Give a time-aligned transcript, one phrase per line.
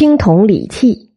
[0.00, 1.10] 青铜礼器，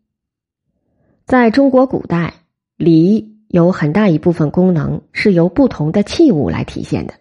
[1.25, 2.33] 在中国古代，
[2.75, 7.13] 礼有很大一部分功能是由不同的器物来体现的。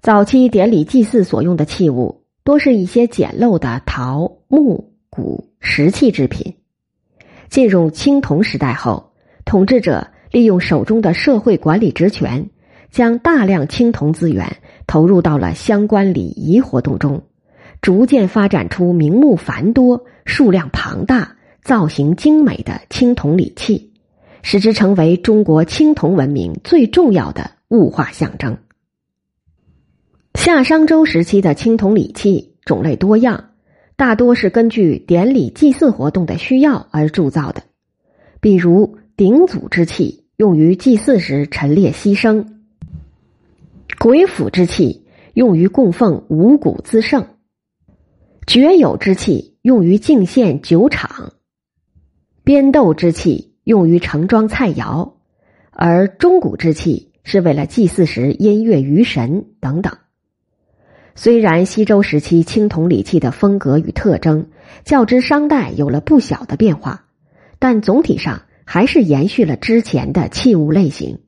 [0.00, 6.54] 早期典礼祭祀所用的器物，多是一些简陋的陶、木、骨、石器制品。
[7.50, 9.12] 进入青铜时代后，
[9.44, 12.48] 统治者利用手中的社会管理职权，
[12.90, 14.56] 将大量青铜资源
[14.86, 17.22] 投入到了相关礼仪活动中。
[17.82, 23.92] 逐渐发展出名目繁多、数量庞大、造型精美的青铜礼器，
[24.42, 28.58] 使之成为中国青铜文明最重要的物化象征。
[30.34, 33.50] 夏商周时期的青铜礼器种类多样，
[33.96, 37.62] 大多是根据典礼祭祀活动的需要而铸造的，
[38.40, 42.46] 比如鼎祖之器，用于祭祀时陈列牺牲；
[43.98, 47.26] 鬼斧之器，用于供奉五谷滋盛。
[48.46, 51.32] 绝有之器用于敬献酒场，
[52.44, 55.14] 编斗之器用于盛装菜肴，
[55.70, 59.96] 而钟鼓之器是为了祭祀时音乐于神等等。
[61.14, 64.50] 虽然西周时期青铜礼器的风格与特征
[64.84, 67.06] 较之商代有了不小的变化，
[67.58, 71.20] 但总体上还是延续了之前的器物类型，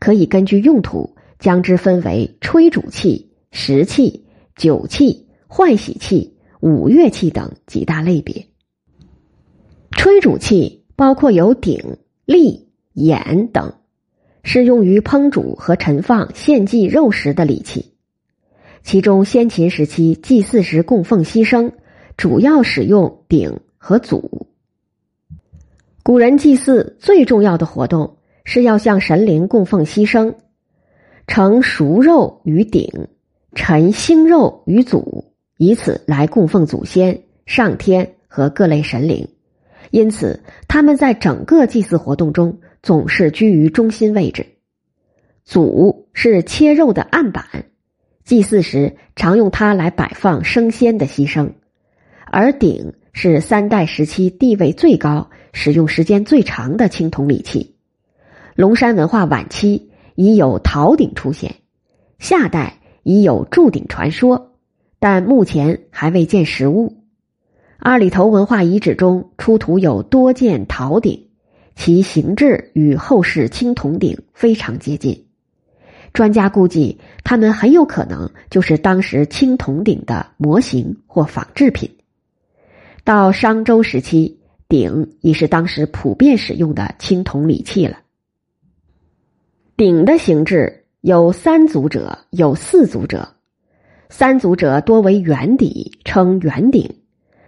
[0.00, 4.24] 可以根据用途将之分为吹煮器、食器、
[4.56, 6.32] 酒器、换洗器。
[6.66, 8.48] 五乐器等几大类别。
[9.92, 13.74] 吹煮器包括有鼎、立、眼等，
[14.42, 17.92] 是用于烹煮和盛放献祭肉食的礼器。
[18.82, 21.70] 其中，先秦时期祭祀时供奉牺牲，
[22.16, 24.48] 主要使用鼎和祖。
[26.02, 30.34] 古人祭祀最重要的活动是要向神灵供奉牺牲，
[31.28, 33.06] 盛熟肉于鼎，
[33.54, 35.35] 陈腥肉于祖。
[35.56, 39.28] 以此来供奉祖先、上天和各类神灵，
[39.90, 44.46] 因此他们在整个祭祀活动中总是居于中心位置。
[45.44, 47.46] 祖是切肉的案板，
[48.24, 51.52] 祭祀时常用它来摆放生鲜的牺牲；
[52.26, 57.76] 而鼎是三代时期地位最高、使用时间最长的青铜礼器。
[58.56, 61.54] 龙山文化晚期已有陶鼎出现，
[62.18, 64.55] 夏代已有铸鼎传说。
[65.08, 66.96] 但目前还未见实物。
[67.78, 71.28] 二里头文化遗址中出土有多件陶鼎，
[71.76, 75.26] 其形制与后世青铜鼎非常接近。
[76.12, 81.88] 专家估计，它们很有可能就是当时青铜鼎的模型或仿制品。
[83.04, 87.98] 到商周时期，鼎已是当时普遍使用的青铜礼器了。
[89.76, 93.35] 鼎的形制有三足者，有四足者。
[94.08, 96.88] 三足者多为圆底，称圆鼎；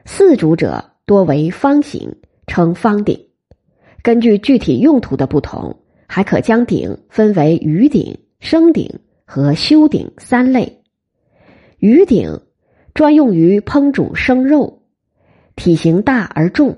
[0.04, 3.18] 四足者多为方形，称方鼎。
[4.02, 5.76] 根据具体用途的不同，
[6.06, 10.82] 还可将鼎分为鱼鼎、生鼎和修鼎三类。
[11.78, 12.40] 鱼鼎
[12.94, 14.82] 专用于烹煮生肉，
[15.54, 16.72] 体型大而重；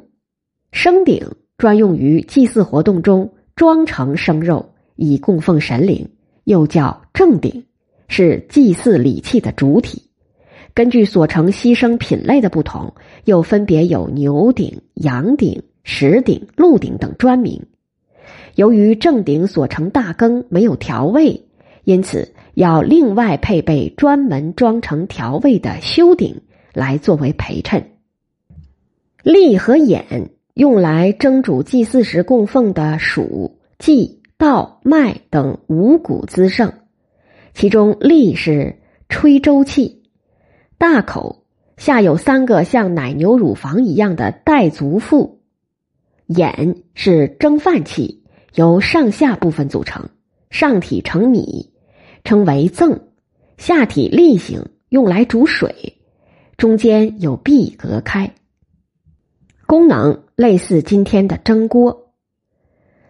[0.73, 1.27] 生鼎
[1.57, 6.07] 专用于祭祀活动中装成生肉，以供奉神灵，
[6.45, 7.65] 又叫正鼎。
[8.11, 10.11] 是祭祀礼器的主体，
[10.75, 12.95] 根据所成牺牲品类的不同，
[13.25, 17.67] 又分别有牛鼎、羊鼎、石鼎、鹿鼎等专名。
[18.57, 21.45] 由于正鼎所成大羹没有调味，
[21.85, 26.41] 因此要另外配备专门装成调味的修鼎
[26.75, 27.93] 来作为陪衬。
[29.23, 36.73] 立和眼用来蒸煮祭祀时供奉的黍、稷、稻、麦等五谷滋盛。
[37.53, 38.79] 其中，立是
[39.09, 40.03] 吹粥器，
[40.79, 41.45] 大口，
[41.77, 45.41] 下有三个像奶牛乳房一样的带足腹；
[46.27, 48.23] 眼是蒸饭器，
[48.55, 50.09] 由上下部分组成，
[50.51, 51.73] 上体盛米，
[52.25, 53.01] 称为甑，
[53.59, 55.99] 下体立形，用来煮水，
[56.57, 58.33] 中间有壁隔开。
[59.67, 62.13] 功能类似今天的蒸锅。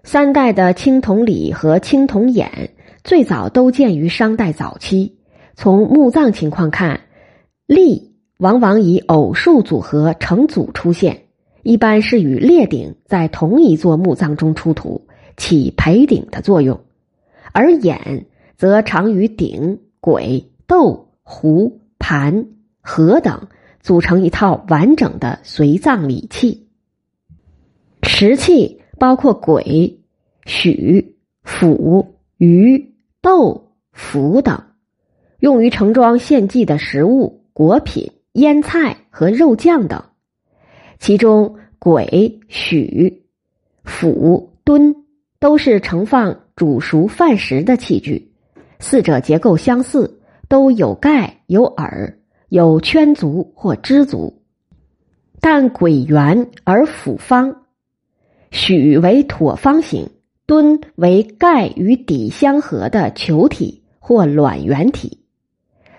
[0.02, 2.74] 三代的青铜礼和青铜眼。
[3.02, 5.16] 最早都见于商代早期。
[5.54, 7.00] 从墓葬情况看，
[7.66, 11.24] 立往往以偶数组合成组出现，
[11.62, 15.06] 一般是与列鼎在同一座墓葬中出土，
[15.36, 16.78] 起陪鼎的作用；
[17.52, 18.26] 而眼
[18.56, 22.46] 则常与鼎、簋、斗、壶、盘、
[22.80, 23.48] 盒等
[23.80, 26.66] 组成一套完整的随葬礼器。
[28.02, 29.96] 瓷器包括簋、
[30.46, 32.89] 许、釜、鱼。
[33.22, 34.62] 豆、腐等，
[35.40, 40.04] 用于盛装献祭的食物、果品、腌菜和肉酱等。
[40.98, 43.24] 其中簋、许、
[43.84, 44.94] 釜、敦
[45.38, 48.32] 都是盛放煮熟饭食的器具，
[48.78, 52.18] 四者结构相似，都有盖有耳，
[52.48, 54.42] 有圈足或支足，
[55.40, 57.62] 但簋圆而釜方，
[58.50, 60.10] 许为椭方形，
[60.50, 65.20] 敦为盖与底相合的球体或卵圆体。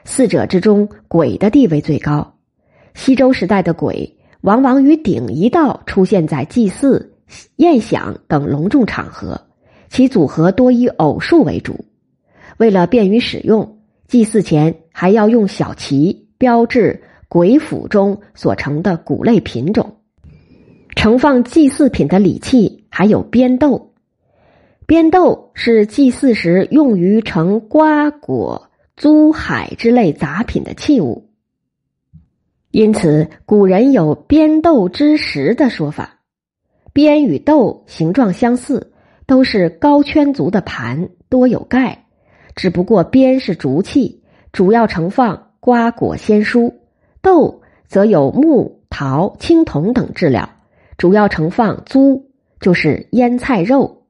[0.03, 2.33] 四者之中，簋的地位最高。
[2.93, 4.11] 西周时代的簋。
[4.41, 7.13] 往往与鼎一道出现在祭祀、
[7.55, 9.39] 宴享等隆重场合，
[9.87, 11.85] 其组合多以偶数为主。
[12.57, 13.77] 为了便于使用，
[14.09, 19.95] 祭祀前还要用小旗标志鬼府中所盛的谷类品种。
[20.97, 23.90] 盛放祭祀品的礼器还有鞭豆，
[24.91, 31.29] 边豆是祭祀时用于盛瓜果、租海之类杂品的器物。
[32.71, 36.19] 因此，古人有“边豆之石”的说法。
[36.91, 38.91] 边与豆形状相似，
[39.25, 42.07] 都是高圈足的盘，多有盖。
[42.53, 44.21] 只不过边是竹器，
[44.51, 46.73] 主要盛放瓜果鲜蔬；
[47.21, 50.49] 豆则有木、陶、青铜等质料，
[50.97, 52.29] 主要盛放租，
[52.59, 54.00] 就是腌菜肉；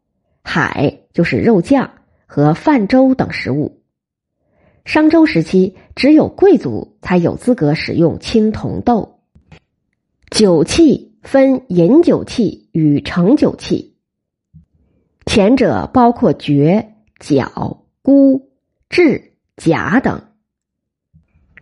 [0.43, 1.91] 海就是肉酱
[2.25, 3.81] 和饭粥等食物。
[4.83, 9.19] 商周时期，只有贵族才有资格使用青铜豆。
[10.31, 13.95] 酒器分饮酒器与盛酒器，
[15.25, 18.49] 前者包括爵、角、孤、
[18.89, 20.21] 雉、甲等；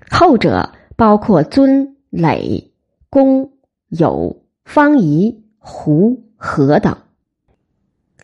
[0.10, 2.72] 后者包括尊、累、
[3.10, 3.52] 公、
[3.90, 6.98] 有、方仪、壶、和等。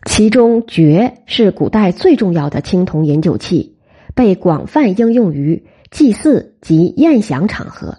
[0.06, 3.74] 其中，爵是古代最重要的青铜饮酒器。
[4.14, 7.98] 被广泛应用于祭祀及宴享场合，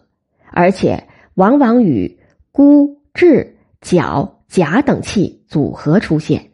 [0.52, 1.04] 而且
[1.36, 2.18] 往往与
[2.52, 3.50] 孤、雉、
[3.82, 6.54] 角、甲等器组合出现，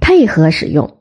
[0.00, 0.96] 配合使用。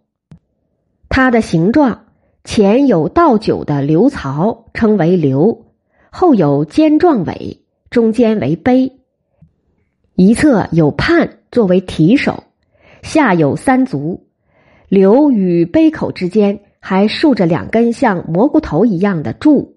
[1.08, 2.08] 它的形状
[2.44, 5.64] 前有倒酒的流槽，称为流；
[6.10, 8.98] 后有尖状尾，中间为杯；
[10.16, 12.44] 一侧有判作为提手，
[13.02, 14.28] 下有三足，
[14.88, 16.62] 流与杯口之间。
[16.82, 19.76] 还竖着两根像蘑菇头一样的柱。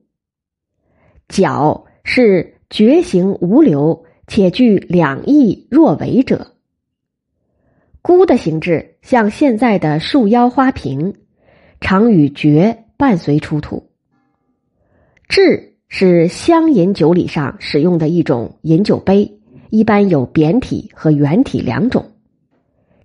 [1.27, 6.53] 角是绝形无流且具两翼若尾者。
[8.03, 11.15] 孤的形制像现在的束腰花瓶，
[11.81, 13.91] 常与爵伴随出土。
[15.29, 19.41] 雉是乡饮酒礼上使用的一种饮酒杯，
[19.71, 22.12] 一般有扁体和圆体两种。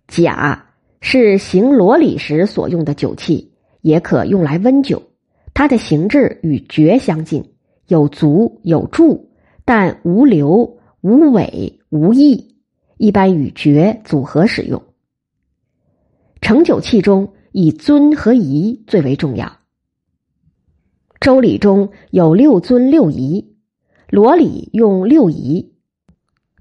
[0.08, 0.68] 甲
[1.02, 3.54] 是行罗礼时所用的酒器。
[3.82, 5.02] 也可用来温酒，
[5.54, 7.54] 它的形制与爵相近，
[7.88, 9.30] 有足有柱，
[9.64, 12.56] 但无流无尾无翼，
[12.98, 14.84] 一般与爵组合使用。
[16.42, 19.58] 盛酒器中以尊和仪最为重要。
[21.22, 23.56] 周礼中有六尊六仪，
[24.10, 25.76] 罗礼用六仪，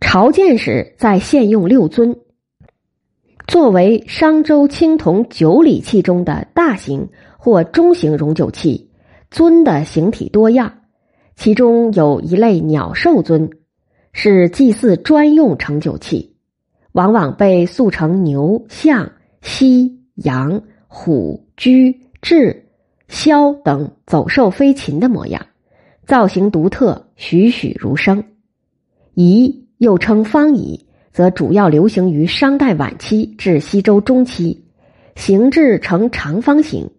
[0.01, 2.21] 朝见时再现用六尊。
[3.47, 7.09] 作为商周青铜酒礼器中的大型
[7.39, 8.91] 或中型容酒器，
[9.31, 10.81] 尊的形体多样，
[11.37, 13.49] 其中有一类鸟兽尊，
[14.13, 16.35] 是祭祀专用盛酒器，
[16.91, 22.63] 往往被塑成牛、象、犀、羊、虎、驹、雉、
[23.09, 25.47] 枭等走兽飞禽的模样，
[26.05, 28.25] 造型独特，栩栩如生。
[29.15, 30.86] 仪又称方仪。
[31.17, 34.67] 则主要流行于商代晚期至西周中期，
[35.15, 36.91] 形制呈长方形，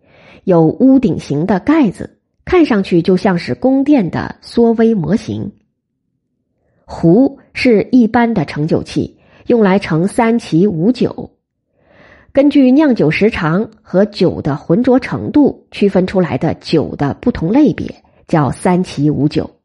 [0.44, 5.52] 有屋顶形的盖子，看上去就像是宫殿的缩微模型。
[6.84, 11.30] 壶是一般的盛酒器，用来盛三奇五酒，
[12.32, 19.57] 根据酿酒时长和酒的浑浊程度区分出来的酒的不同类别，叫三奇五酒。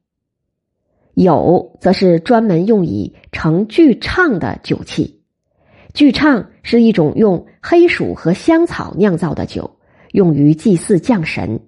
[1.14, 5.22] 有则是专门用以盛巨畅的酒器，
[5.92, 9.78] 巨畅是一种用黑薯和香草酿造的酒，
[10.12, 11.60] 用于祭祀降神。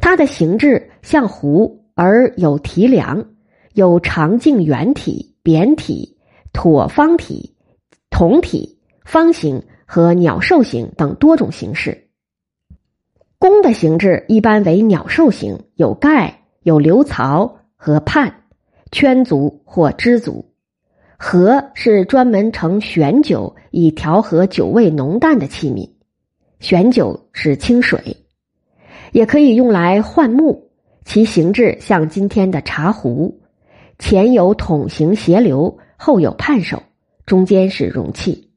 [0.00, 3.26] 它的形制像壶而有提梁，
[3.72, 6.16] 有长径圆体、扁体、
[6.52, 7.56] 椭方体、
[8.08, 12.08] 筒体、方形和鸟兽形等多种形式。
[13.38, 18.42] 弓的形制一般为鸟兽形，有盖、有流槽和畔。
[18.94, 20.52] 圈足或支足，
[21.18, 25.90] 和是专门盛玄酒以调和酒味浓淡的器皿。
[26.60, 28.18] 玄酒是清水，
[29.10, 30.70] 也可以用来换木。
[31.04, 33.40] 其形制像今天的茶壶，
[33.98, 36.80] 前有筒形斜流，后有判首，
[37.26, 38.52] 中间是容器。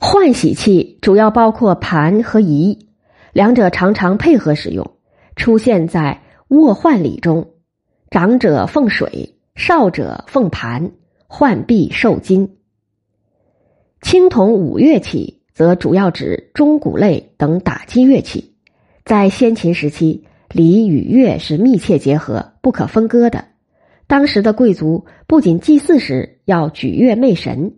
[0.00, 2.88] 换喜器主要包括盘和仪，
[3.34, 4.92] 两者常常配合使用，
[5.36, 7.50] 出现在卧换礼中。
[8.10, 10.92] 长者奉水，少者奉盘，
[11.26, 12.56] 换璧受金。
[14.00, 18.54] 青铜五乐器则主要指钟鼓类等打击乐器，
[19.04, 23.44] 在先秦时期，礼与乐是密切结合、不可分割的。
[24.06, 27.74] 当时的贵族不仅祭祀时要举乐媚神，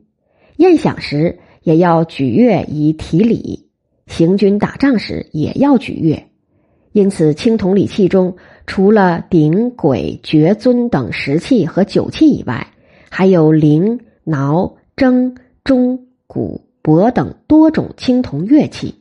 [0.58, 3.68] 宴享时也要举乐以体礼，
[4.06, 6.29] 行军打仗时也要举乐。
[6.92, 12.68] 因此，青铜礼器中除了鼎、簋、爵、尊等石器和酒器以外，
[13.08, 16.06] 还有铃、铙、筝、钟。
[16.32, 18.94] 鼓、钹等多种青铜乐器，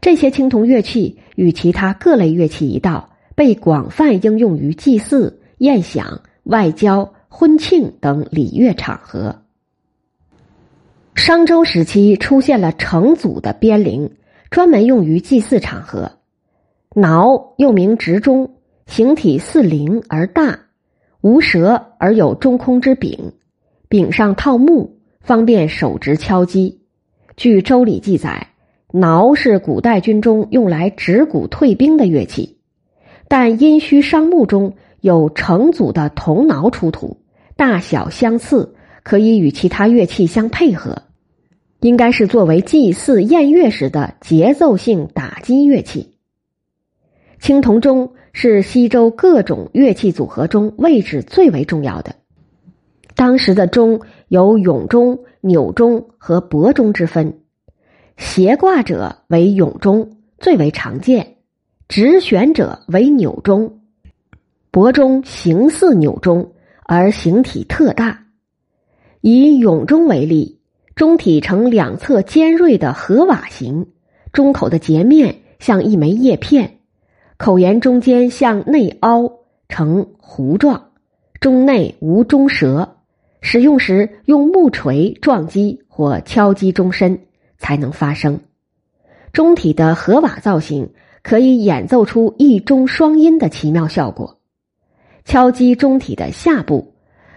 [0.00, 9.42] 这些青铜乐器与其他各类乐器一道，被广泛应用于祭祀、宴享、外交、婚庆等礼乐场合。
[11.14, 14.12] 商周时期出现了成组的边铃，
[14.48, 16.12] 专门用于祭祀场合。
[16.94, 18.54] 铙又名直钟，
[18.86, 20.60] 形体似铃而大，
[21.20, 23.32] 无舌而有中空之柄，
[23.88, 24.94] 柄上套木。
[25.20, 26.82] 方便手执敲击。
[27.34, 28.48] 据《周礼》记载，
[28.92, 32.58] 铙是古代军中用来指鼓退兵的乐器，
[33.26, 37.16] 但殷墟商墓中有成组的铜铙出土，
[37.56, 41.04] 大小相似，可以与其他乐器相配合，
[41.80, 46.13] 应该是作为祭祀宴乐时的节奏性打击乐器。
[47.44, 52.16] 青铜钟是西周各种乐器组合中位置最为重要的。
[53.14, 57.40] 当时的钟有永钟、钮钟和伯钟之分，
[58.16, 61.34] 斜挂者为永钟，最为常见；
[61.86, 63.80] 直旋者为钮钟。
[64.70, 66.54] 伯钟形似钮钟，
[66.86, 68.24] 而形体特大。
[69.20, 70.60] 以永钟为例，
[70.94, 73.88] 钟体呈两侧尖锐的合瓦形，
[74.32, 76.78] 钟口的截面像一枚叶片，
[77.36, 79.30] 口沿中间向内凹，
[79.68, 80.90] 呈弧状，
[81.40, 82.96] 中内无中舌。
[83.46, 87.26] 使用时用木锤撞击或敲击钟身
[87.58, 88.40] 才能发声。
[89.34, 90.88] 钟体的合瓦造型
[91.22, 94.38] 可以演奏出一钟双音的奇妙效果。
[95.26, 96.94] 敲击钟体的下部、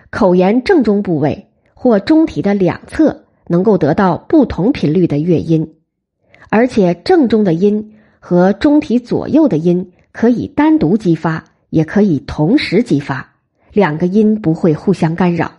[0.10, 5.74] 口沿正中部位或钟体的两侧，能够得到不同频率的乐音，
[6.50, 13.36] 而且正中的音和钟体左右的音可以单独激发，也可以同时激发，
[13.72, 15.52] 两个音不会互相干扰。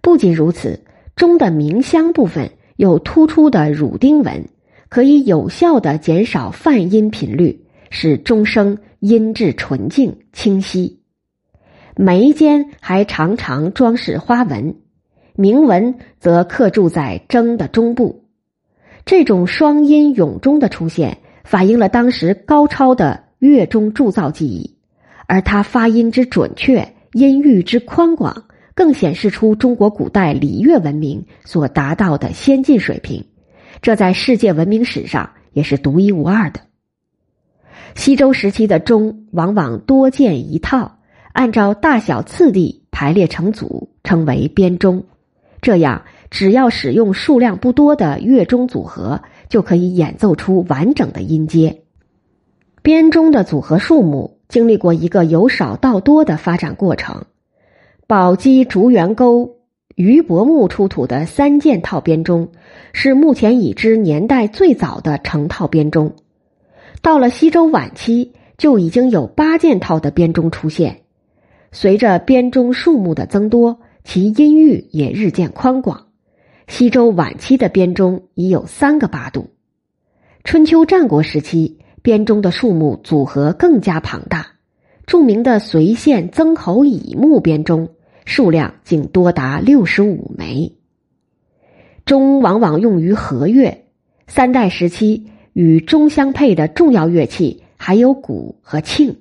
[0.00, 0.80] 不仅如此，
[1.16, 4.48] 钟的鸣箱部分有突出的乳钉纹，
[4.88, 11.00] 可以有效的减少泛音频率，使钟声音质纯净清晰。
[11.96, 14.76] 眉间还常常装饰花纹，
[15.36, 18.24] 铭文则刻铸在筝的中部。
[19.06, 24.76] 这种双音永钟的出现，反映了当时高超的乐钟铸造技艺，
[25.28, 28.44] 而它发音之准确，音域之宽广。
[28.76, 33.24] 更显示出中国古代礼乐文明所达到的先进水平，
[33.80, 36.58] 这在世界文明史上也是独一无二的。
[37.94, 40.98] 西周时期的钟往往多件一套，
[41.32, 45.04] 按照大小次第排列成组，称为编钟。
[45.60, 51.82] 这样，只要使用数量不多的乐钟组合，就可以演奏出完整的音阶。
[52.82, 57.24] 编钟的组合数目经历过一个由少到多的发展过程。
[58.06, 59.56] 宝鸡竹园沟
[59.94, 62.48] 余伯墓出土的三件套编钟，
[62.92, 66.12] 是目前已知年代最早的成套编钟。
[67.00, 71.02] 到了西周晚期，就已经有八件套的编钟出现。
[71.72, 76.06] 随着编钟数目的增多，其音域也日渐宽广。
[76.66, 79.50] 西周晚期的编钟已有三个八度。
[80.44, 84.48] 春秋战国时期，编钟的数目组合更加庞大。
[85.06, 87.90] 著名的随县曾侯乙墓编钟
[88.24, 90.76] 数量竟多达六十五枚。
[92.06, 93.84] 钟往往用于和乐，
[94.26, 99.16] 三代时期与钟相配的重要乐器还有鼓和磬。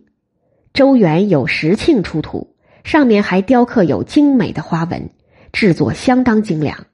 [0.73, 5.09] 周原有石磬出土，上面还雕刻有精美的花纹，
[5.51, 6.85] 制作相当精良。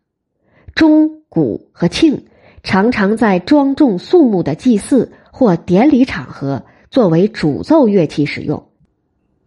[0.75, 2.23] 钟、鼓和磬
[2.63, 8.67] 常常在庄重肃穆的祭祀或典礼场合作为主奏乐器使用。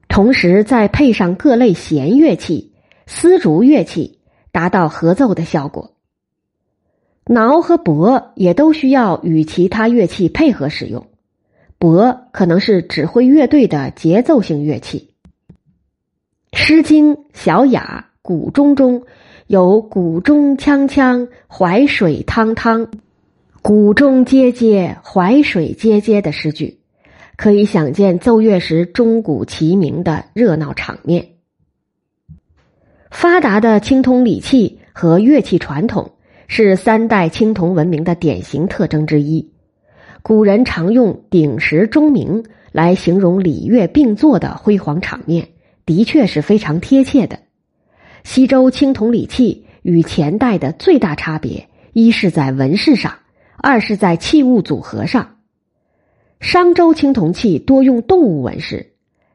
[0.09, 2.73] 同时，再配上各类弦乐器、
[3.07, 4.19] 丝竹乐器，
[4.51, 5.95] 达到合奏的效果。
[7.25, 11.07] 铙和钹也都需要与其他乐器配合使用。
[11.79, 15.15] 钹可能是指挥乐队的节奏性乐器。
[16.59, 19.05] 《诗经·小雅·谷中中
[19.53, 22.89] 有“谷中锵锵，淮水汤汤，
[23.61, 26.79] 谷中阶阶，淮水阶阶”的诗句，
[27.37, 31.33] 可以想见奏乐时钟鼓齐鸣的热闹场面。
[33.11, 36.13] 发达的青铜礼器和乐器传统
[36.49, 39.53] 是三代青铜文明的典型特征之一。
[40.23, 42.43] 古人常用鼎石钟鸣
[42.73, 45.47] 来形容礼乐并作的辉煌场面，
[45.85, 47.39] 的确是非常贴切的。
[48.25, 53.15] 西周青铜礼器与前代的最大差别，一是在纹饰上，
[53.57, 55.37] 二是在器物组合上。
[56.41, 58.93] 商周青铜器多用动物纹饰，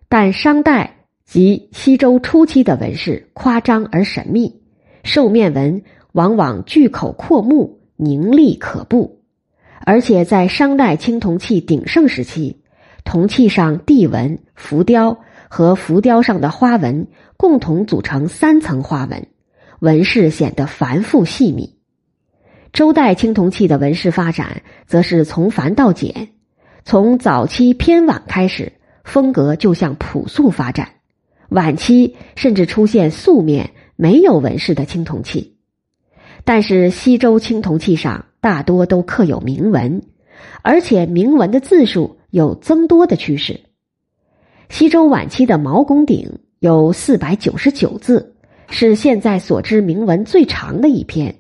[0.10, 0.94] 但商代。
[1.28, 4.62] 及西周初期的纹饰夸张而神秘，
[5.04, 9.20] 兽面纹往往巨口阔目、凝厉可怖，
[9.82, 12.62] 而且在商代青铜器鼎盛时期，
[13.04, 19.28] 铜器上地纹、浮雕和浮雕上的花纹共同组成三层花纹，
[19.80, 21.76] 纹饰显得繁复细密。
[22.74, 26.30] 周代青铜器的纹饰发展则是从繁到简，
[26.84, 28.74] 从早期偏晚开始，
[29.04, 30.90] 风格就向朴素发展。
[31.50, 35.56] 晚期甚至出现素面没有纹饰的青铜器，
[36.44, 40.04] 但是西周青铜器上大多都刻有铭文，
[40.62, 43.62] 而且铭文的字数有增多的趋势。
[44.70, 48.36] 西周晚期的毛公鼎有四百九十九字，
[48.70, 51.34] 是现在所知铭文最长的一篇。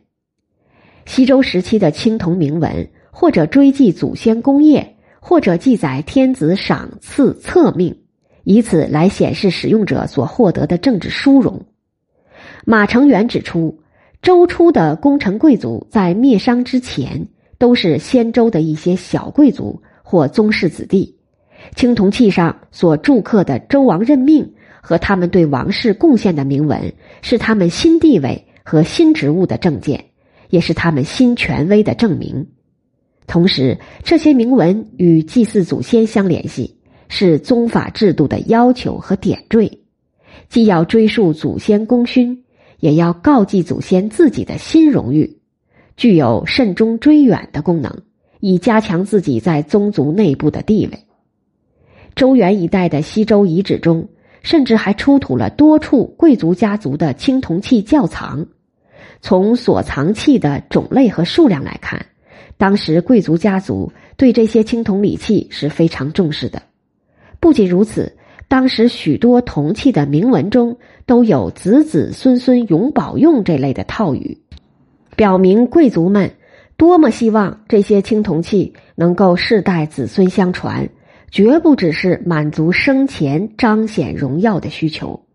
[1.05, 7.95] 西周时期的青铜铭文，或者追记祖先功业，或者记载天子赏赐册命。
[8.43, 11.65] 以此来显示使用者所获得的政治殊荣。
[12.65, 13.77] 马承元指出，
[14.21, 21.16] 周初的功臣贵族在灭商之前，都是先周的一些小贵族或宗室子弟。
[21.75, 30.05] 青铜器上所铸刻的周王任命和他们对王室贡献的铭文，是他们新地位和新职务的证件，
[30.49, 32.47] 也是他们新权威的证明。
[33.27, 36.75] 同时，这些铭文与祭祀祖先相联系。
[37.09, 39.79] 是宗法制度的要求和点缀，
[40.49, 42.43] 既要追溯祖先功勋，
[42.81, 45.37] 也要告祭祖先自己的新荣誉，
[45.95, 48.01] 具有慎终追远的功能，
[48.41, 51.06] 以加强自己在宗族内部的地位。
[52.17, 54.09] 周原一带的西周遗址中，
[54.41, 58.47] 甚至还出土了多处贵族家族的青铜器窖藏。
[59.21, 62.07] 从所藏器的种类和数量来看，
[62.57, 66.63] 当时贵族家族对这些青铜礼器是非常重视的。
[67.39, 70.75] 不仅如此，当时许多铜器的铭文中
[71.05, 74.39] 都有“子子孙孙永保用”这类的套语，
[75.15, 76.31] 表明贵族们
[76.77, 80.89] 多么希望这些青铜器能够世代子孙相传，
[81.29, 85.25] 绝不只是满足生前彰显荣耀的需求。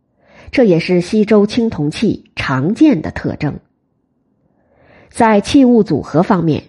[0.50, 3.58] 这也是西周青铜器常见的特征。
[5.10, 6.62] 在器物组合方面，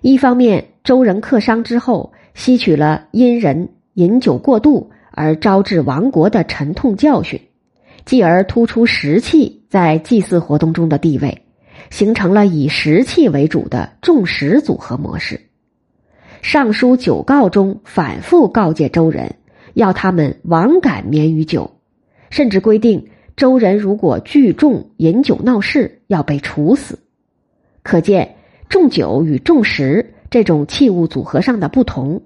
[0.00, 3.68] 一方面周人克商之后，吸取了殷人。
[3.96, 7.38] 饮酒过度而招致亡国的沉痛教训，
[8.06, 11.42] 继而突出石器在祭祀活动中的地位，
[11.90, 15.36] 形成了以石器为主的重石组合模式。
[16.42, 19.36] 《尚书九告》中反复告诫周人，
[19.74, 21.78] 要他们王敢免于酒，
[22.30, 26.98] 甚至规定周人如果聚众饮酒闹事，要被处死。
[27.84, 28.34] 可见
[28.68, 32.22] 重酒与重食这种器物组合上的不同。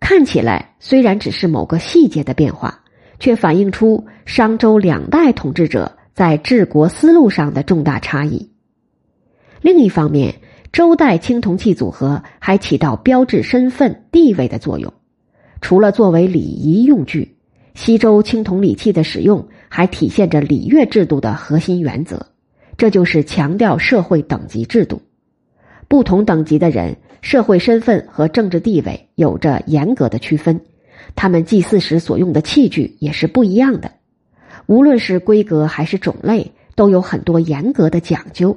[0.00, 2.80] 看起来虽然只是某个细节的变化，
[3.20, 8.50] 却反映出商周两代统治者在治国思路上的重大差异。
[9.60, 10.36] 另一方面，
[10.72, 14.92] 周代青铜器组合还起到标志身份地位的作用。
[15.60, 17.36] 除了作为礼仪用具，
[17.74, 22.26] 西周青铜礼器的使用还体现着礼乐制度的核心原则，
[22.76, 25.02] 这就是强调社会等级制度。
[25.88, 26.96] 不同等级的人。
[27.20, 30.60] 社会身份和政治地位有着严格的区分，
[31.16, 33.90] 他们祭祀时所用的器具也是不一样的，
[34.66, 38.56] 无论是规格还是种类，都有很多严格的讲究。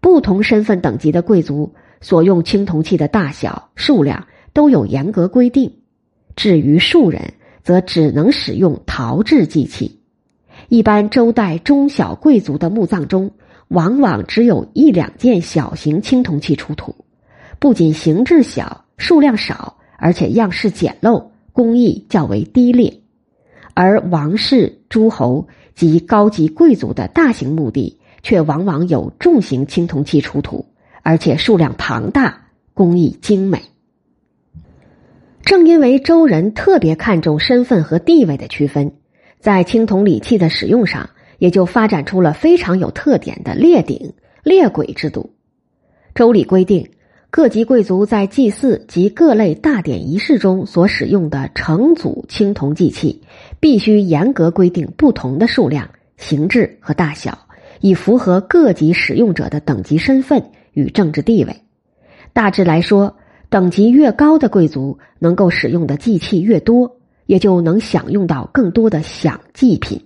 [0.00, 5.74] 不同身份等级的贵族所用青铜器的大小、数量都有严格规定。
[6.36, 10.00] 至于庶人，则只能使用陶制祭器。
[10.68, 13.32] 一般周代中小贵族的墓葬中，
[13.68, 16.94] 往往只有一两件小型青铜器出土。
[17.58, 23.00] 不仅形制小、数量少，而且样式简陋，工艺较为低劣。
[23.74, 30.66] 而王室、诸侯及高级贵族的大型墓地，却往往有重型青铜器出土，
[31.02, 33.62] 而且数量庞大，工艺精美。
[35.42, 38.92] 正因为周人特别看重身份和地位的区分，
[39.40, 45.34] 在青铜礼器的使用上，也就发展出了非常有特点的列鼎列轨制度。
[46.14, 46.90] 周礼规定，
[47.30, 53.22] 各级贵族在祭祀及各类大典仪式中所使用的成组青铜祭器，
[53.60, 57.47] 必须严格规定不同的数量、形制和大小，
[57.80, 61.62] 以符合各级使用者的等级身份与政治地位。
[62.32, 63.16] 大致来说，
[63.48, 70.00] 等级越高的贵族，能够使用的祭器越多，也就能享用到更多的享祭品。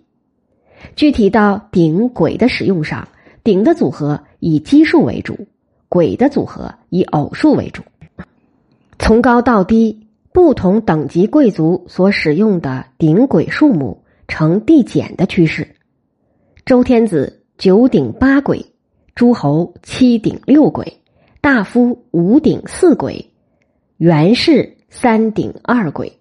[0.97, 3.09] 具体到鼎簋的使用上，
[3.45, 5.47] 鼎的组合以奇数为主。
[5.89, 7.83] 轨的组合以偶数为主，
[8.99, 15.69] 从高到低，不同等级贵族所使用的鼎轨数目呈递减的趋势。
[16.65, 18.67] 周天子九鼎八轨，
[19.15, 20.95] 诸侯七鼎六轨，
[21.41, 23.31] 大夫五鼎四轨，
[23.99, 26.19] 元氏三鼎二轨。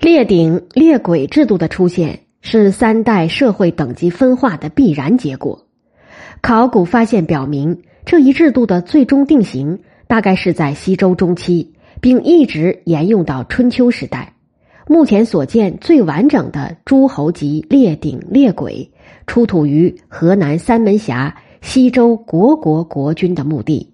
[0.00, 5.66] 列鼎列轨制度的出现，是三代社会等级分化的必然结果。
[6.40, 7.82] 考古发现表明。
[8.04, 14.36] 这一制度的最终定型，大概是在西周中期，并一直沿用到春秋时代。
[14.86, 18.90] 目前所见最完整的诸侯级列鼎列轨，
[19.26, 23.92] 出土于河南三门峡西周国国国君的墓地，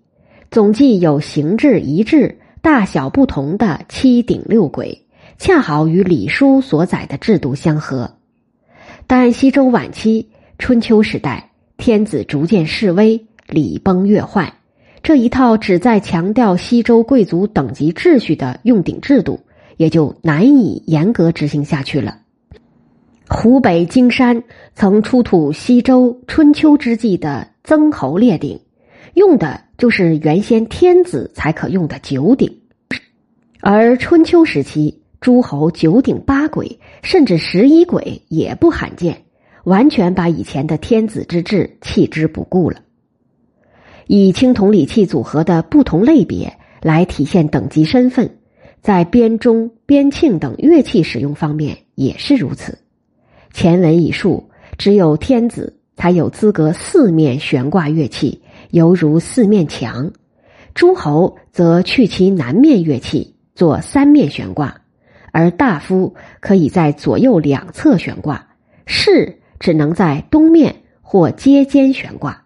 [0.51, 5.05] 总计有形制一致、大小不同的七鼎六轨，
[5.39, 8.13] 恰好与礼书所载的制度相合。
[9.07, 13.25] 但西周晚期、春秋时代，天子逐渐式微。
[13.51, 14.53] 礼崩乐坏，
[15.03, 19.41] 这一套旨在强调西周贵族等级秩序的用鼎制度，
[19.79, 22.19] 也就难以严格执行下去了。
[23.31, 24.43] 湖北荆山
[24.75, 28.61] 曾出土西周春秋之际的曾侯列鼎，
[29.15, 32.61] 用的就是原先天子才可用的九鼎，
[33.61, 39.23] 而春秋时期诸侯九鼎八簋甚至十一簋也不罕见，
[39.65, 42.81] 完全把以前的天子之治弃之不顾了。
[44.07, 48.38] 以青铜礼器组合的不同类别来体现等级身份，
[48.81, 52.79] 在编钟、编磬等乐器使用方面也是如此。
[53.53, 60.13] 前文已述，只有天子才有资格四面悬挂乐器，犹如四面墙；
[60.75, 64.83] 诸侯则去其南面乐器，做三面悬挂，
[65.33, 68.47] 而大夫可以在左右两侧悬挂，
[68.87, 72.45] 士只能在东面或阶间悬挂。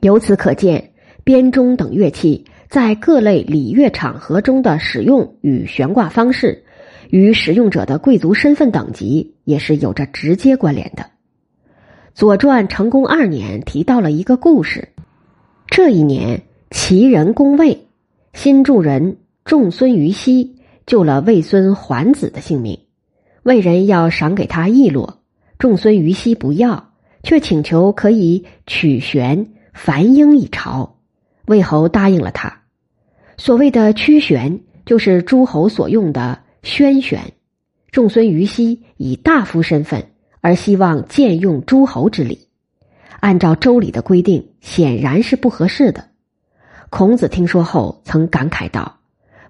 [0.00, 6.64] 由此可见，编钟等乐器在各类礼乐场合中的使用与悬挂方式，
[7.10, 11.02] 与使用者的贵族身份等级也是有着直接关联的。
[12.14, 14.88] 《左传》成公二年提到了一个故事：
[15.66, 17.86] 这一年，齐人攻魏，
[18.34, 22.78] 新助人仲孙于西救了魏孙桓子的性命，
[23.44, 25.14] 魏人要赏给他一箩，
[25.58, 29.48] 仲孙于西不要，却请求可以取玄。
[29.72, 30.96] 樊英一朝，
[31.46, 32.57] 魏侯答应了他。
[33.38, 37.32] 所谓的屈玄，就是诸侯所用的宣玄。
[37.92, 42.48] 仲孙于西以大夫身份而希望借用诸侯之礼，
[43.20, 46.08] 按照周礼的规定，显然是不合适的。
[46.90, 48.98] 孔子听说后，曾感慨道：“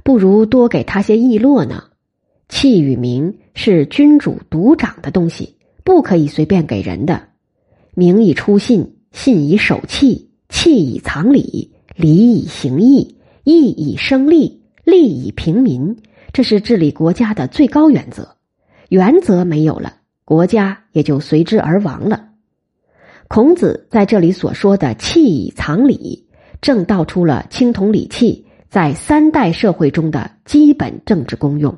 [0.04, 1.84] 不如多给他些易箩呢。
[2.48, 7.22] 器与名是君主独掌的东西，不可以随便给人的。
[7.94, 13.16] 名以出信。”信以守器，器以藏礼，礼以行义，
[13.48, 15.96] 义以生利，利以平民。
[16.34, 18.36] 这是治理国家的最高原则。
[18.90, 22.28] 原则没有了，国家也就随之而亡了。
[23.26, 26.26] 孔子在这里所说的“器以藏礼”，
[26.60, 31.76] 正道出了青铜礼器在三代社会中的基本政治功用。